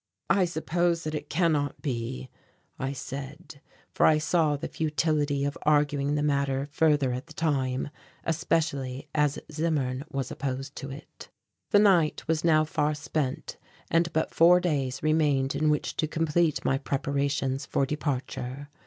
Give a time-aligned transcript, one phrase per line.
[0.31, 2.27] "I suppose that it cannot be,"
[2.79, 3.61] I said,
[3.93, 7.89] for I saw the futility of arguing the matter further at the time,
[8.23, 11.29] especially as Zimmern was opposed to it.
[11.69, 13.57] The night was now far spent
[13.91, 18.69] and but four days remained in which to complete my preparations for departure.